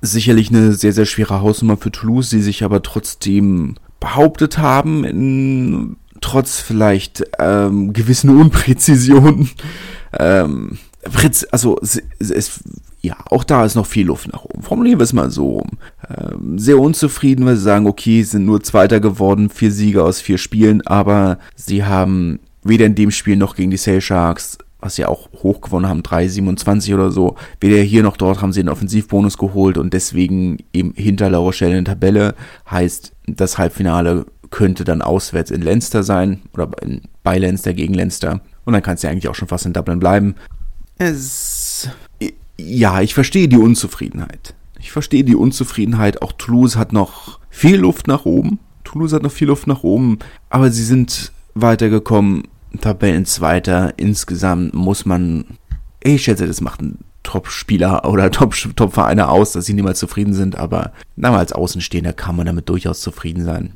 [0.00, 5.96] sicherlich eine sehr, sehr schwere Hausnummer für Toulouse, die sich aber trotzdem behauptet haben, in,
[6.20, 9.50] trotz vielleicht ähm, gewissen Unpräzisionen.
[10.18, 10.78] Ähm,
[11.50, 12.60] also es, es,
[13.02, 14.62] ja, auch da ist noch viel Luft nach oben.
[14.62, 15.62] Formulieren wir es mal so.
[16.56, 20.86] Sehr unzufrieden, weil sie sagen, okay, sind nur Zweiter geworden, vier Siege aus vier Spielen,
[20.86, 25.28] aber sie haben weder in dem Spiel noch gegen die Sale Sharks was sie auch
[25.42, 27.36] hoch gewonnen haben, 3,27 oder so.
[27.60, 31.76] Weder hier noch dort haben sie einen Offensivbonus geholt und deswegen eben hinter La Rochelle
[31.76, 32.34] in der Tabelle.
[32.70, 36.70] Heißt, das Halbfinale könnte dann auswärts in Leinster sein oder
[37.22, 38.40] bei Leinster gegen Leinster.
[38.64, 40.34] Und dann kann es ja eigentlich auch schon fast in Dublin bleiben.
[40.98, 41.88] Es,
[42.58, 44.54] ja, ich verstehe die Unzufriedenheit.
[44.86, 46.22] Ich verstehe die Unzufriedenheit.
[46.22, 48.60] Auch Toulouse hat noch viel Luft nach oben.
[48.84, 52.44] Toulouse hat noch viel Luft nach oben, aber sie sind weitergekommen
[52.80, 53.94] Tabellenzweiter.
[53.96, 55.58] Insgesamt muss man,
[56.04, 58.30] ich schätze, das macht ein Top-Spieler oder
[58.76, 62.68] Top-Vereine Top aus, dass sie niemals zufrieden sind, aber na, als Außenstehender kann man damit
[62.68, 63.72] durchaus zufrieden sein.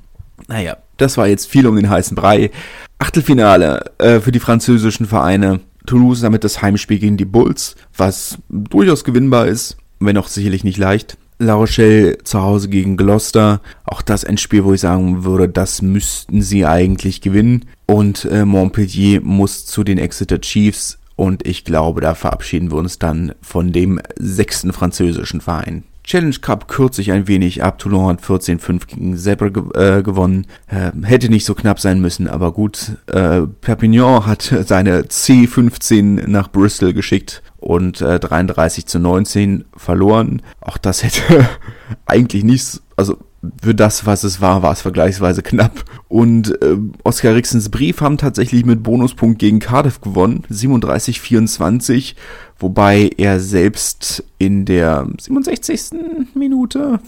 [0.46, 2.53] Naja, das war jetzt viel um den heißen Brei.
[3.01, 5.59] Achtelfinale äh, für die französischen Vereine.
[5.87, 10.79] Toulouse damit das Heimspiel gegen die Bulls, was durchaus gewinnbar ist, wenn auch sicherlich nicht
[10.79, 11.17] leicht.
[11.39, 13.61] La Rochelle zu Hause gegen Gloucester.
[13.85, 17.65] Auch das ein Spiel, wo ich sagen würde, das müssten sie eigentlich gewinnen.
[17.87, 20.99] Und äh, Montpellier muss zu den Exeter Chiefs.
[21.17, 25.85] Und ich glaube, da verabschieden wir uns dann von dem sechsten französischen Verein.
[26.03, 27.79] Challenge Cup kürze ich ein wenig ab.
[27.79, 30.47] Toulon hat 14-5 gegen Zebra ge äh, gewonnen.
[30.67, 32.93] Äh, hätte nicht so knapp sein müssen, aber gut.
[33.07, 40.42] Äh, Perpignan hat seine C15 nach Bristol geschickt und äh, 33 zu 19 verloren.
[40.61, 41.49] Auch das hätte
[42.07, 43.18] eigentlich nichts, also
[43.62, 45.85] für das, was es war, war es vergleichsweise knapp.
[46.09, 52.14] Und äh, Oskar Rixens Brief haben tatsächlich mit Bonuspunkt gegen Cardiff gewonnen, 37-24,
[52.59, 55.99] wobei er selbst in der 67.
[56.35, 57.01] Minute,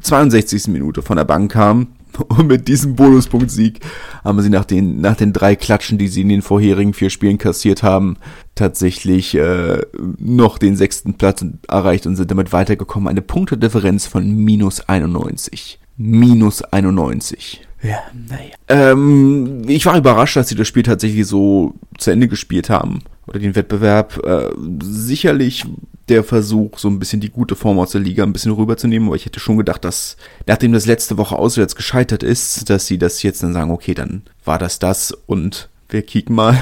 [0.00, 0.68] 62.
[0.68, 1.88] Minute von der Bank kam
[2.28, 3.80] und mit diesem Bonuspunkt-Sieg
[4.22, 7.38] haben sie nach den, nach den drei Klatschen, die sie in den vorherigen vier Spielen
[7.38, 8.16] kassiert haben,
[8.54, 9.82] tatsächlich äh,
[10.18, 13.08] noch den sechsten Platz erreicht und sind damit weitergekommen.
[13.08, 15.78] Eine Punktedifferenz von minus 91.
[15.96, 17.60] Minus 91.
[17.84, 18.54] Ja, naja.
[18.68, 23.02] Ähm, ich war überrascht, dass sie das Spiel tatsächlich so zu Ende gespielt haben.
[23.26, 24.24] Oder den Wettbewerb.
[24.24, 24.50] Äh,
[24.82, 25.64] sicherlich
[26.08, 29.08] der Versuch, so ein bisschen die gute Form aus der Liga ein bisschen rüberzunehmen.
[29.08, 30.16] Aber ich hätte schon gedacht, dass,
[30.46, 34.22] nachdem das letzte Woche auswärts gescheitert ist, dass sie das jetzt dann sagen, okay, dann
[34.46, 36.58] war das das und wir kicken mal.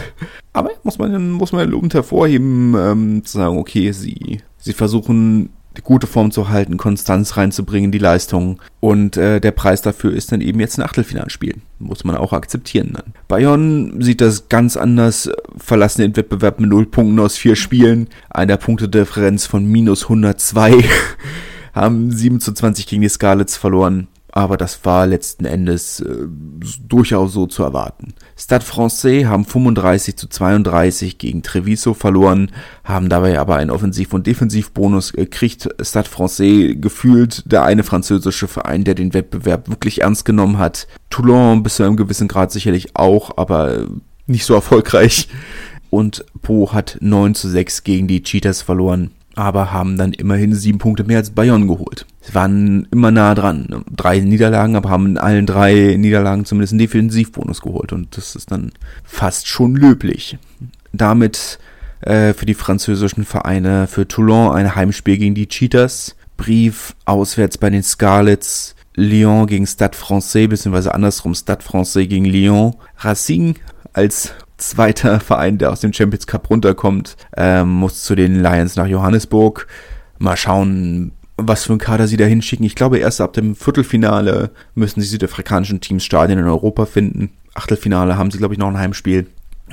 [0.52, 5.82] Aber muss man, muss man lobend hervorheben, ähm, zu sagen, okay, sie, sie versuchen die
[5.82, 8.60] gute Form zu halten, Konstanz reinzubringen, die Leistung.
[8.80, 11.56] Und äh, der Preis dafür ist dann eben jetzt ein Achtelfinalspiel.
[11.78, 13.14] Muss man auch akzeptieren dann.
[13.28, 18.56] Bayern sieht das ganz anders, verlassen den Wettbewerb mit 0 Punkten aus vier Spielen, einer
[18.56, 20.84] Punktedifferenz von minus 102,
[21.74, 26.26] haben 7 zu 20 gegen die Scarlets verloren aber das war letzten Endes äh,
[26.88, 28.14] durchaus so zu erwarten.
[28.34, 32.50] Stade Francais haben 35 zu 32 gegen Treviso verloren,
[32.82, 35.68] haben dabei aber einen Offensiv- und Defensivbonus gekriegt.
[35.82, 40.88] Stade Francais gefühlt der eine französische Verein, der den Wettbewerb wirklich ernst genommen hat.
[41.10, 43.86] Toulon bis zu einem gewissen Grad sicherlich auch, aber
[44.26, 45.28] nicht so erfolgreich.
[45.90, 49.10] Und Po hat 9 zu 6 gegen die Cheetahs verloren.
[49.34, 52.06] Aber haben dann immerhin sieben Punkte mehr als Bayern geholt.
[52.20, 53.84] Sie waren immer nah dran.
[53.90, 58.50] Drei Niederlagen, aber haben in allen drei Niederlagen zumindest einen Defensivbonus geholt und das ist
[58.50, 58.72] dann
[59.04, 60.38] fast schon löblich.
[60.92, 61.58] Damit
[62.02, 67.70] äh, für die französischen Vereine, für Toulon ein Heimspiel gegen die Cheetahs, Brief auswärts bei
[67.70, 73.56] den Scarlets, Lyon gegen Stade Francais, beziehungsweise andersrum Stade Francais gegen Lyon, Racing
[73.92, 74.32] als
[74.70, 79.66] zweiter Verein, der aus dem Champions Cup runterkommt, ähm, muss zu den Lions nach Johannesburg.
[80.18, 82.66] Mal schauen, was für ein Kader sie da hinschicken.
[82.66, 87.30] Ich glaube, erst ab dem Viertelfinale müssen die südafrikanischen Teams Stadien in Europa finden.
[87.54, 89.26] Achtelfinale haben sie, glaube ich, noch ein Heimspiel.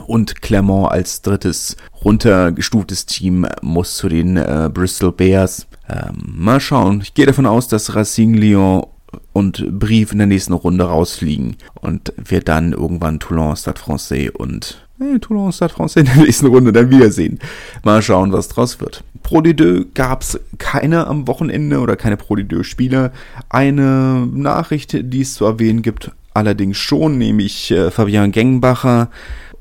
[0.08, 5.67] Und Clermont als drittes runtergestuftes Team muss zu den äh, Bristol Bears.
[5.89, 7.02] Ähm, mal schauen.
[7.02, 8.86] Ich gehe davon aus, dass Racing Lyon
[9.34, 14.88] und Brief in der nächsten Runde rausfliegen und wir dann irgendwann Toulon, Stade Francais und
[15.00, 17.39] hey, Toulon, Stade Francais in der nächsten Runde dann wiedersehen.
[17.84, 19.04] Mal schauen, was draus wird.
[19.24, 23.12] Pro D2 gab es keine am Wochenende oder keine Pro D2-Spieler.
[23.50, 29.10] Eine Nachricht, die es zu erwähnen gibt, allerdings schon, nämlich äh, Fabian Gengbacher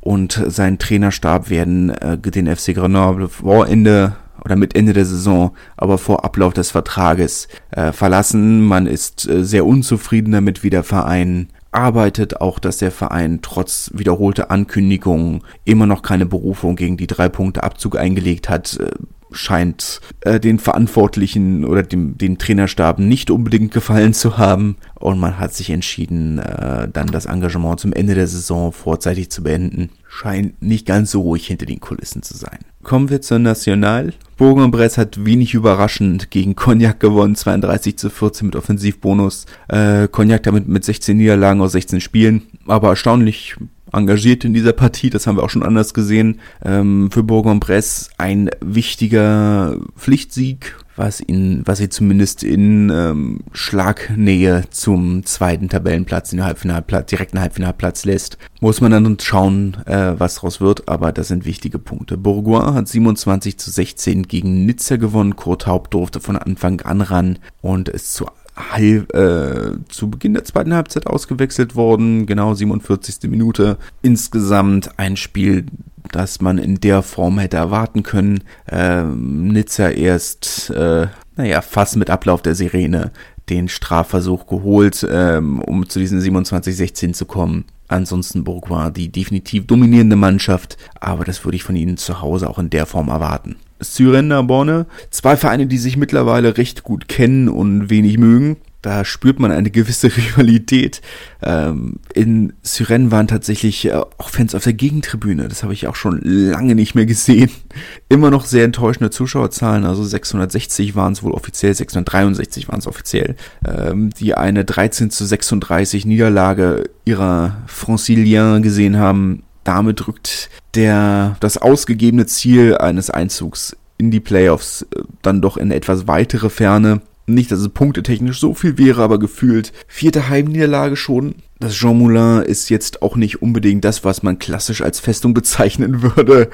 [0.00, 5.52] und sein Trainerstab werden äh, den FC Grenoble vor Ende oder mit Ende der Saison,
[5.76, 8.62] aber vor Ablauf des Vertrages äh, verlassen.
[8.62, 13.90] Man ist äh, sehr unzufrieden damit, wie der Verein arbeitet, auch dass der Verein trotz
[13.94, 18.78] wiederholter Ankündigungen immer noch keine Berufung gegen die drei Punkte Abzug eingelegt hat.
[18.80, 18.90] Äh,
[19.30, 24.76] scheint äh, den Verantwortlichen oder dem, den Trainerstaben nicht unbedingt gefallen zu haben.
[24.94, 29.42] Und man hat sich entschieden, äh, dann das Engagement zum Ende der Saison vorzeitig zu
[29.42, 29.90] beenden.
[30.20, 32.58] Scheint nicht ganz so ruhig hinter den Kulissen zu sein.
[32.82, 34.14] Kommen wir zur National.
[34.36, 39.46] Bourg-en-Bresse hat wenig überraschend gegen Cognac gewonnen, 32 zu 14 mit Offensivbonus.
[39.68, 43.54] Äh, Cognac damit mit 16 Niederlagen aus 16 Spielen, aber erstaunlich
[43.92, 46.40] engagiert in dieser Partie, das haben wir auch schon anders gesehen.
[46.64, 55.24] Ähm, für Bourg-en-Bresse ein wichtiger Pflichtsieg, was ihn, was sie zumindest in ähm, Schlagnähe zum
[55.24, 58.38] zweiten Tabellenplatz, in Halbfinalplatz, direkten Halbfinalplatz lässt.
[58.60, 62.16] Muss man dann schauen, äh, was daraus wird, aber das sind wichtige Punkte.
[62.16, 65.36] Bourgoin hat 27 zu 16 gegen Nizza gewonnen.
[65.36, 68.26] Kurt Haupt durfte von Anfang an ran und ist zu
[68.72, 73.30] halb, äh, zu Beginn der zweiten Halbzeit ausgewechselt worden, genau 47.
[73.30, 73.78] Minute.
[74.02, 75.66] Insgesamt ein Spiel,
[76.12, 78.42] das man in der Form hätte erwarten können.
[78.70, 83.12] Ähm, Nizza erst, äh, naja, fast mit Ablauf der Sirene
[83.48, 87.64] den Strafversuch geholt, ähm, um zu diesen 27-16 zu kommen.
[87.88, 92.58] Ansonsten Bourgois die definitiv dominierende Mannschaft, aber das würde ich von ihnen zu Hause auch
[92.58, 93.56] in der Form erwarten.
[93.80, 94.86] Syrenda Borne.
[95.10, 98.56] Zwei Vereine, die sich mittlerweile recht gut kennen und wenig mögen.
[98.80, 101.00] Da spürt man eine gewisse Rivalität.
[101.42, 105.48] Ähm, in Syren waren tatsächlich äh, auch Fans auf der Gegentribüne.
[105.48, 107.50] Das habe ich auch schon lange nicht mehr gesehen.
[108.08, 109.84] Immer noch sehr enttäuschende Zuschauerzahlen.
[109.84, 113.36] Also 660 waren es wohl offiziell, 663 waren es offiziell.
[113.66, 121.58] Ähm, die eine 13 zu 36 Niederlage ihrer Francilien gesehen haben damit rückt der, das
[121.58, 127.02] ausgegebene Ziel eines Einzugs in die Playoffs äh, dann doch in etwas weitere Ferne.
[127.28, 131.34] Nicht, dass es punktetechnisch so viel wäre, aber gefühlt vierte Heimniederlage schon.
[131.60, 136.02] Das Jean Moulin ist jetzt auch nicht unbedingt das, was man klassisch als Festung bezeichnen
[136.16, 136.48] würde.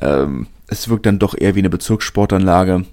[0.00, 2.84] Ähm, es wirkt dann doch eher wie eine Bezirkssportanlage.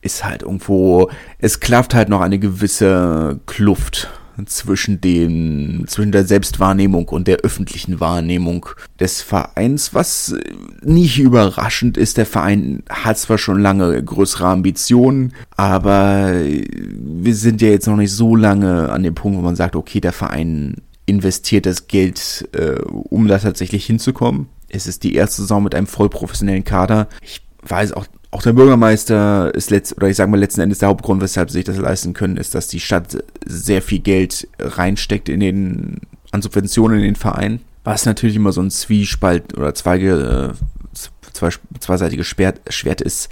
[0.00, 4.08] Ist halt irgendwo, es klafft halt noch eine gewisse Kluft
[4.46, 8.66] zwischen dem, zwischen der Selbstwahrnehmung und der öffentlichen Wahrnehmung
[8.98, 10.34] des Vereins, was
[10.82, 12.16] nicht überraschend ist.
[12.16, 18.12] Der Verein hat zwar schon lange größere Ambitionen, aber wir sind ja jetzt noch nicht
[18.12, 20.76] so lange an dem Punkt, wo man sagt, okay, der Verein
[21.06, 24.48] investiert das Geld, äh, um da tatsächlich hinzukommen.
[24.68, 27.08] Es ist die erste Saison mit einem voll professionellen Kader.
[27.22, 30.88] Ich weiß auch auch der Bürgermeister ist letzt, oder ich sage mal letzten Endes der
[30.88, 35.28] Hauptgrund, weshalb sie sich das leisten können, ist, dass die Stadt sehr viel Geld reinsteckt
[35.28, 37.60] in den, an Subventionen in den Verein.
[37.82, 40.54] Was natürlich immer so ein Zwiespalt oder zweige,
[40.94, 40.98] äh,
[41.32, 43.30] zwei, zweiseitige Schwert, Schwert ist.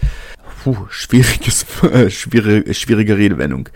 [0.65, 3.69] Puh, schwieriges, äh, schwierige, schwierige Redewendung.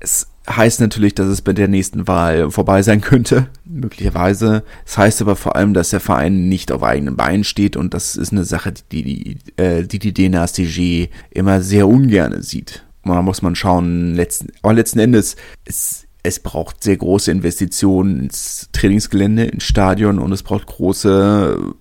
[0.00, 4.62] Es heißt natürlich, dass es bei der nächsten Wahl vorbei sein könnte, möglicherweise.
[4.84, 8.16] Es heißt aber vor allem, dass der Verein nicht auf eigenen Beinen steht und das
[8.16, 12.84] ist eine Sache, die die, äh, die, die DNASDG immer sehr ungern sieht.
[13.02, 18.20] Und da muss man schauen, letzten, aber letzten Endes, es, es braucht sehr große Investitionen
[18.24, 21.74] ins Trainingsgelände, ins Stadion und es braucht große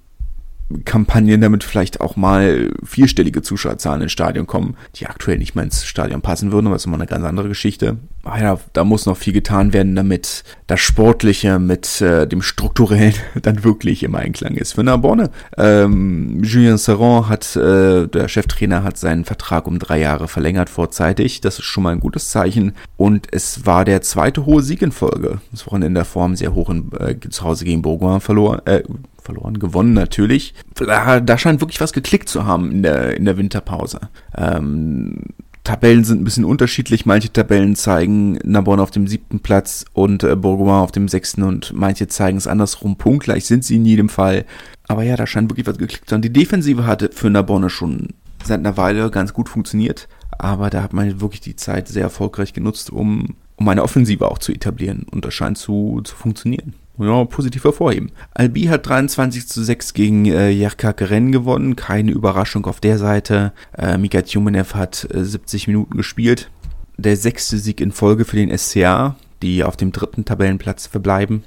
[0.86, 5.86] Kampagnen, damit vielleicht auch mal vierstellige Zuschauerzahlen ins Stadion kommen, die aktuell nicht mehr ins
[5.86, 7.98] Stadion passen würden, aber das ist immer eine ganz andere Geschichte.
[8.24, 13.16] Ah ja, da muss noch viel getan werden, damit das Sportliche mit äh, dem Strukturellen
[13.42, 14.74] dann wirklich im Einklang ist.
[14.74, 20.30] Für Narbonne, ähm, Julien Serron hat, äh, der Cheftrainer hat seinen Vertrag um drei Jahre
[20.30, 21.42] verlängert vorzeitig.
[21.42, 22.74] Das ist schon mal ein gutes Zeichen.
[22.96, 25.42] Und es war der zweite hohe Sieg in Folge.
[25.52, 28.84] Das Wochenende der Form sehr hoch in, äh, zu Hause gegen Bourgoin verloren, äh,
[29.24, 30.54] verloren, gewonnen natürlich.
[30.76, 34.00] Da, da scheint wirklich was geklickt zu haben in der, in der Winterpause.
[34.36, 35.22] Ähm,
[35.64, 37.06] Tabellen sind ein bisschen unterschiedlich.
[37.06, 41.72] Manche Tabellen zeigen Narbonne auf dem siebten Platz und äh, Bourgoin auf dem sechsten und
[41.74, 42.98] manche zeigen es andersrum.
[42.98, 44.46] Punktgleich sind sie in jedem Fall.
[44.88, 46.22] Aber ja, da scheint wirklich was geklickt zu haben.
[46.22, 48.10] Die Defensive hatte für Narbonne schon
[48.44, 50.10] seit einer Weile ganz gut funktioniert.
[50.38, 54.40] Aber da hat man wirklich die Zeit sehr erfolgreich genutzt, um, um eine Offensive auch
[54.40, 55.06] zu etablieren.
[55.10, 58.12] Und das scheint zu, zu funktionieren ja, positiv hervorheben.
[58.34, 61.76] Albi hat 23 zu 6 gegen äh, Jerkakeren gewonnen.
[61.76, 63.54] Keine Überraschung auf der Seite.
[63.78, 66.52] Äh, Mika Tjumenev hat äh, 70 Minuten gespielt.
[66.98, 71.44] Der sechste Sieg in Folge für den SCA, die auf dem dritten Tabellenplatz verbleiben.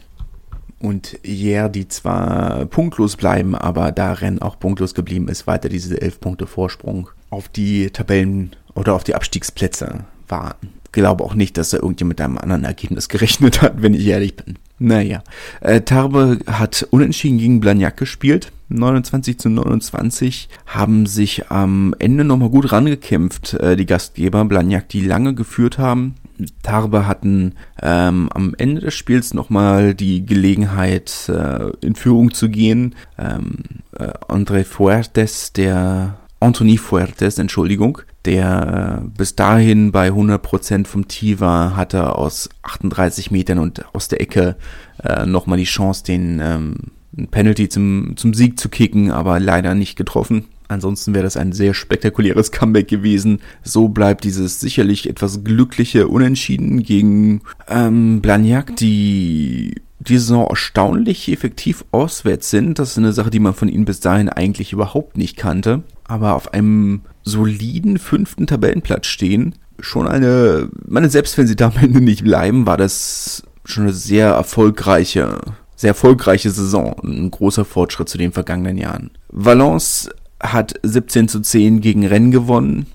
[0.79, 6.01] Und Jer, die zwar punktlos bleiben, aber da Renn auch punktlos geblieben ist, weiter diese
[6.01, 10.69] 11 Punkte Vorsprung auf die Tabellen oder auf die Abstiegsplätze warten.
[10.93, 14.37] Glaube auch nicht, dass da irgendjemand mit einem anderen Ergebnis gerechnet hat, wenn ich ehrlich
[14.37, 14.59] bin.
[14.79, 15.23] Naja,
[15.61, 18.53] äh, Tarbe hat unentschieden gegen Blagnac gespielt.
[18.69, 24.45] 29 zu 29 haben sich am Ende nochmal gut rangekämpft, äh, die Gastgeber.
[24.45, 26.17] Blagnac, die lange geführt haben.
[26.63, 32.95] Tarbe hatten ähm, am Ende des Spiels nochmal die Gelegenheit, äh, in Führung zu gehen.
[33.19, 33.57] Ähm,
[33.99, 41.41] äh, André Fuertes, der Anthony Fuertes, Entschuldigung, der äh, bis dahin bei 100% vom Tee
[41.41, 44.55] war, hatte aus 38 Metern und aus der Ecke
[45.03, 46.77] äh, nochmal die Chance, den ähm,
[47.33, 50.45] Penalty zum, zum Sieg zu kicken, aber leider nicht getroffen.
[50.69, 53.41] Ansonsten wäre das ein sehr spektakuläres Comeback gewesen.
[53.65, 61.85] So bleibt dieses sicherlich etwas glückliche Unentschieden gegen ähm, Blagnac, die die Saison erstaunlich effektiv
[61.91, 62.79] auswärts sind.
[62.79, 65.83] Das ist eine Sache, die man von ihnen bis dahin eigentlich überhaupt nicht kannte.
[66.09, 71.77] Aber auf einem soliden fünften Tabellenplatz stehen, schon eine, meine, selbst wenn sie da am
[71.83, 75.39] Ende nicht bleiben, war das schon eine sehr erfolgreiche,
[75.75, 76.97] sehr erfolgreiche Saison.
[77.03, 79.11] Ein großer Fortschritt zu den vergangenen Jahren.
[79.29, 80.09] Valence
[80.41, 82.87] hat 17 zu 10 gegen Rennes gewonnen.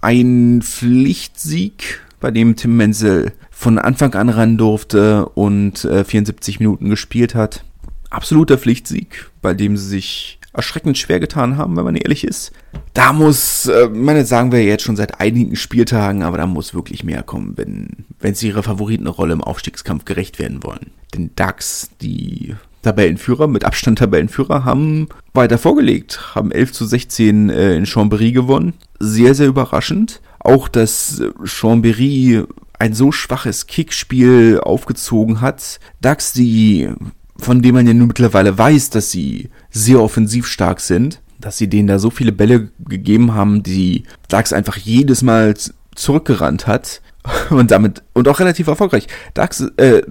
[0.00, 6.90] Ein Pflichtsieg, bei dem Tim Menzel von Anfang an ran durfte und äh, 74 Minuten
[6.90, 7.64] gespielt hat.
[8.10, 12.52] Absoluter Pflichtsieg, bei dem sie sich erschreckend schwer getan haben, wenn man ehrlich ist.
[12.92, 17.04] Da muss, äh, meine, sagen wir jetzt schon seit einigen Spieltagen, aber da muss wirklich
[17.04, 17.88] mehr kommen, wenn,
[18.20, 20.90] wenn sie ihrer Favoritenrolle im Aufstiegskampf gerecht werden wollen.
[21.14, 27.74] Denn DAX, die Tabellenführer, mit Abstand Tabellenführer, haben weiter vorgelegt, haben 11 zu 16 äh,
[27.76, 28.74] in Chambéry gewonnen.
[28.98, 30.20] Sehr, sehr überraschend.
[30.40, 32.46] Auch, dass Chambéry
[32.78, 35.80] ein so schwaches Kickspiel aufgezogen hat.
[36.00, 36.90] DAX, die,
[37.36, 41.68] von dem man ja nun mittlerweile weiß, dass sie sehr offensiv stark sind, dass sie
[41.68, 45.54] denen da so viele Bälle gegeben haben, die DAX einfach jedes Mal
[45.94, 47.00] zurückgerannt hat
[47.50, 49.06] und damit und auch relativ erfolgreich.
[49.34, 50.02] DAX, äh,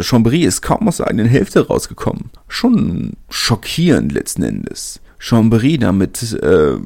[0.00, 2.30] Chambry ist kaum aus der eigenen Hälfte rausgekommen.
[2.48, 5.00] Schon schockierend letzten Endes.
[5.18, 6.76] Chambry damit, äh,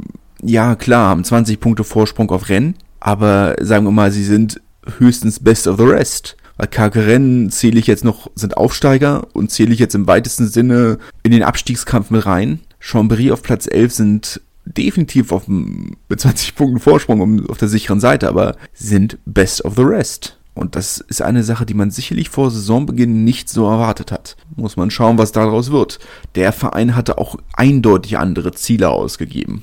[0.43, 4.61] ja klar, haben 20 Punkte Vorsprung auf Rennen, aber sagen wir mal, sie sind
[4.99, 6.37] höchstens Best of the Rest.
[6.67, 11.33] Karkeren zähle ich jetzt noch, sind Aufsteiger und zähle ich jetzt im weitesten Sinne in
[11.33, 12.61] den Abstiegskampf mit rein.
[12.83, 18.29] Chambéry auf Platz 11 sind definitiv auf, mit 20 Punkten Vorsprung auf der sicheren Seite,
[18.29, 20.39] aber sind Best of the Rest.
[20.55, 24.37] Und das ist eine Sache, die man sicherlich vor Saisonbeginn nicht so erwartet hat.
[24.57, 26.01] Muss man schauen, was daraus wird.
[26.35, 29.63] Der Verein hatte auch eindeutig andere Ziele ausgegeben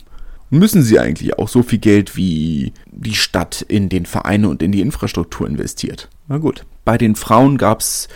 [0.49, 4.71] müssen sie eigentlich auch so viel Geld wie die Stadt in den Vereine und in
[4.71, 6.09] die Infrastruktur investiert.
[6.27, 6.65] Na gut.
[6.85, 8.07] Bei den Frauen gab's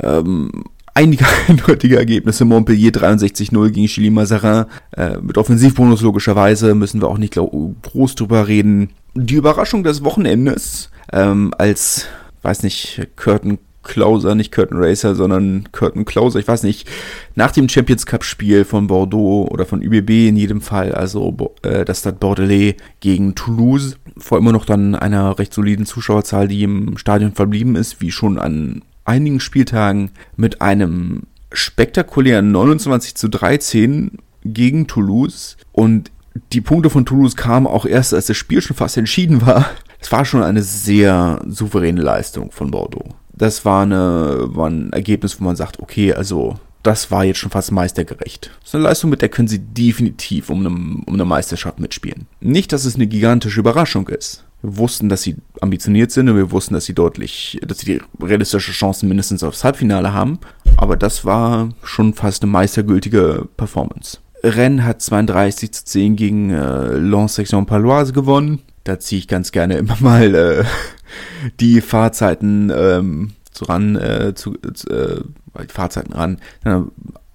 [0.00, 2.44] ähm, einige eindeutige Ergebnisse.
[2.44, 4.66] Montpellier 63-0 gegen Chili Mazarin.
[4.92, 8.90] Äh, mit Offensivbonus logischerweise müssen wir auch nicht groß drüber reden.
[9.14, 12.06] Die Überraschung des Wochenendes, ähm, als,
[12.42, 16.88] weiß nicht, Curtin Closer, nicht Curtain Racer, sondern Curtain Closer, ich weiß nicht,
[17.34, 21.84] nach dem Champions Cup Spiel von Bordeaux oder von ÜBB in jedem Fall, also äh,
[21.84, 26.98] das Stade Bordelais gegen Toulouse, vor immer noch dann einer recht soliden Zuschauerzahl, die im
[26.98, 31.22] Stadion verblieben ist, wie schon an einigen Spieltagen mit einem
[31.52, 35.56] spektakulären 29 zu 13 gegen Toulouse.
[35.72, 36.10] Und
[36.52, 39.70] die Punkte von Toulouse kamen auch erst, als das Spiel schon fast entschieden war.
[40.00, 45.40] Es war schon eine sehr souveräne Leistung von Bordeaux das war, eine, war ein Ergebnis,
[45.40, 48.50] wo man sagt, okay, also das war jetzt schon fast meistergerecht.
[48.60, 52.26] Das ist eine Leistung, mit der können sie definitiv um eine, um eine Meisterschaft mitspielen.
[52.40, 54.44] Nicht, dass es eine gigantische Überraschung ist.
[54.62, 58.24] Wir wussten, dass sie ambitioniert sind und wir wussten, dass sie deutlich, dass sie die
[58.24, 60.38] realistische Chancen mindestens aufs Halbfinale haben.
[60.76, 64.18] Aber das war schon fast eine meistergültige Performance.
[64.42, 68.60] Rennes hat 32 zu 10 gegen äh, Lens Section Paloise gewonnen.
[68.84, 70.64] Da ziehe ich ganz gerne immer mal äh,
[71.60, 75.20] die Fahrzeiten ähm, zu ran, äh, zu, äh,
[75.68, 76.38] Fahrzeiten ran.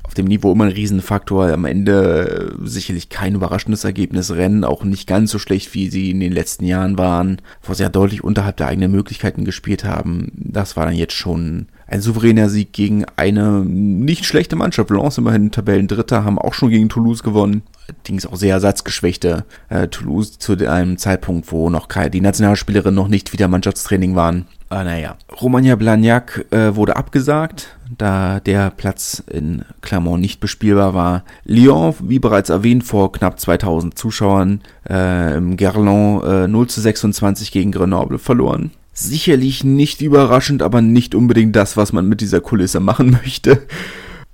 [0.03, 1.47] Auf dem Niveau immer ein Riesenfaktor.
[1.53, 4.31] Am Ende äh, sicherlich kein überraschendes Ergebnis.
[4.31, 7.83] Rennen auch nicht ganz so schlecht, wie sie in den letzten Jahren waren, wo sie
[7.83, 10.33] ja deutlich unterhalb der eigenen Möglichkeiten gespielt haben.
[10.35, 14.89] Das war dann jetzt schon ein souveräner Sieg gegen eine nicht schlechte Mannschaft.
[14.89, 17.63] Lens immerhin Tabellendritter, haben auch schon gegen Toulouse gewonnen.
[17.91, 23.09] Allerdings auch sehr ersatzgeschwächte äh, Toulouse zu einem Zeitpunkt, wo noch keine, die Nationalspielerinnen noch
[23.09, 24.45] nicht wieder Mannschaftstraining waren.
[24.69, 25.17] Ah, naja.
[25.41, 31.23] Romagna Blagnac äh, wurde abgesagt, da der Platz in Clermont nicht bespielbar war.
[31.43, 37.51] Lyon, wie bereits erwähnt, vor knapp 2000 Zuschauern äh, im Gerland äh, 0 zu 26
[37.51, 38.71] gegen Grenoble verloren.
[38.93, 43.63] Sicherlich nicht überraschend, aber nicht unbedingt das, was man mit dieser Kulisse machen möchte.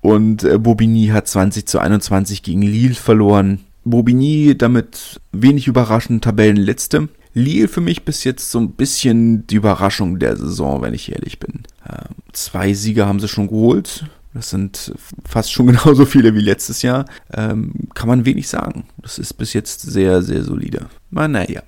[0.08, 3.60] Und äh, Bobigny hat 20 zu 21 gegen Lille verloren.
[3.84, 7.10] Bobigny damit wenig überraschend Tabellenletzte.
[7.34, 11.40] Lille für mich bis jetzt so ein bisschen die Überraschung der Saison, wenn ich ehrlich
[11.40, 11.64] bin.
[11.86, 14.06] Ähm, zwei Siege haben sie schon geholt.
[14.34, 14.94] Das sind
[15.28, 17.04] fast schon genauso viele wie letztes Jahr.
[17.34, 18.86] Ähm, kann man wenig sagen.
[19.02, 20.86] Das ist bis jetzt sehr, sehr solide.
[21.12, 21.64] Na, naja.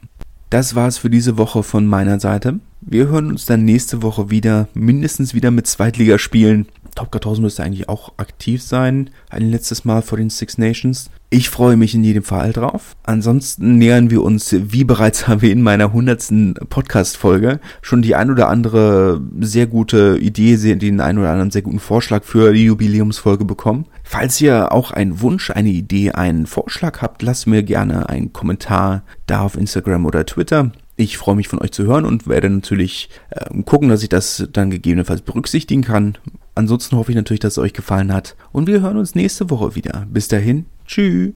[0.50, 2.62] Das war's für diese Woche von meiner Seite.
[2.80, 6.68] Wir hören uns dann nächste Woche wieder, mindestens wieder mit Zweitligaspielen.
[6.96, 9.10] Top 1000 müsste eigentlich auch aktiv sein.
[9.30, 11.10] Ein letztes Mal vor den Six Nations.
[11.32, 12.96] Ich freue mich in jedem Fall drauf.
[13.04, 19.22] Ansonsten nähern wir uns, wie bereits erwähnt, meiner hundertsten Podcast-Folge schon die ein oder andere
[19.40, 23.86] sehr gute Idee, den ein oder anderen sehr guten Vorschlag für die Jubiläumsfolge bekommen.
[24.04, 29.04] Falls ihr auch einen Wunsch, eine Idee, einen Vorschlag habt, lasst mir gerne einen Kommentar
[29.28, 30.72] da auf Instagram oder Twitter.
[31.00, 34.50] Ich freue mich von euch zu hören und werde natürlich äh, gucken, dass ich das
[34.52, 36.18] dann gegebenenfalls berücksichtigen kann.
[36.56, 39.76] Ansonsten hoffe ich natürlich, dass es euch gefallen hat und wir hören uns nächste Woche
[39.76, 40.06] wieder.
[40.12, 41.28] Bis dahin, tschüss.